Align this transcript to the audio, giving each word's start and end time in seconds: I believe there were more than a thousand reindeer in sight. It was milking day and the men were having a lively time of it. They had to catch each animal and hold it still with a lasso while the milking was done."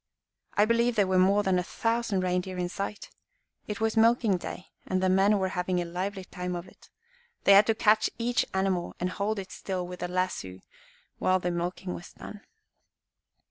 I 0.55 0.65
believe 0.65 0.95
there 0.95 1.05
were 1.05 1.19
more 1.19 1.43
than 1.43 1.59
a 1.59 1.63
thousand 1.63 2.21
reindeer 2.21 2.57
in 2.57 2.69
sight. 2.69 3.11
It 3.67 3.79
was 3.79 3.95
milking 3.95 4.35
day 4.37 4.69
and 4.87 4.99
the 4.99 5.09
men 5.09 5.37
were 5.37 5.49
having 5.49 5.79
a 5.79 5.85
lively 5.85 6.23
time 6.25 6.55
of 6.55 6.67
it. 6.67 6.89
They 7.43 7.53
had 7.53 7.67
to 7.67 7.75
catch 7.75 8.09
each 8.17 8.43
animal 8.51 8.95
and 8.99 9.11
hold 9.11 9.37
it 9.37 9.51
still 9.51 9.85
with 9.85 10.01
a 10.01 10.07
lasso 10.07 10.61
while 11.19 11.37
the 11.37 11.51
milking 11.51 11.93
was 11.93 12.13
done." 12.13 12.41